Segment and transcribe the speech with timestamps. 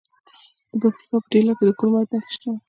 [0.81, 2.51] د پکتیکا په دیله کې د کرومایټ نښې شته.